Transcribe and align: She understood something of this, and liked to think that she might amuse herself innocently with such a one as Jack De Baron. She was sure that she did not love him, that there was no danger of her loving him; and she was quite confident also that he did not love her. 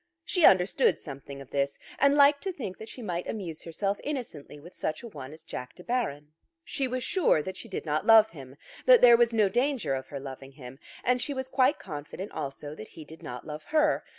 She 0.25 0.45
understood 0.47 0.99
something 0.99 1.41
of 1.41 1.51
this, 1.51 1.77
and 1.99 2.15
liked 2.15 2.41
to 2.45 2.51
think 2.51 2.79
that 2.79 2.89
she 2.89 3.03
might 3.03 3.27
amuse 3.29 3.61
herself 3.61 3.99
innocently 4.03 4.59
with 4.59 4.73
such 4.73 5.03
a 5.03 5.07
one 5.07 5.31
as 5.31 5.43
Jack 5.43 5.75
De 5.75 5.83
Baron. 5.83 6.33
She 6.65 6.87
was 6.87 7.03
sure 7.03 7.43
that 7.43 7.55
she 7.55 7.69
did 7.69 7.85
not 7.85 8.07
love 8.07 8.31
him, 8.31 8.55
that 8.87 9.01
there 9.01 9.15
was 9.15 9.31
no 9.31 9.47
danger 9.47 9.93
of 9.93 10.07
her 10.07 10.19
loving 10.19 10.53
him; 10.53 10.79
and 11.03 11.21
she 11.21 11.35
was 11.35 11.47
quite 11.47 11.77
confident 11.77 12.31
also 12.31 12.73
that 12.73 12.87
he 12.87 13.05
did 13.05 13.21
not 13.21 13.45
love 13.45 13.65
her. 13.65 14.03